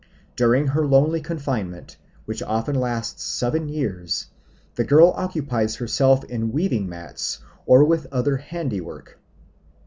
During 0.35 0.65
her 0.69 0.83
lonely 0.87 1.21
confinement, 1.21 1.95
which 2.25 2.41
often 2.41 2.73
lasts 2.73 3.21
seven 3.23 3.69
years, 3.69 4.25
the 4.73 4.83
girl 4.83 5.11
occupies 5.15 5.75
herself 5.75 6.23
in 6.23 6.51
weaving 6.51 6.89
mats 6.89 7.37
or 7.67 7.83
with 7.83 8.07
other 8.11 8.37
handiwork. 8.37 9.19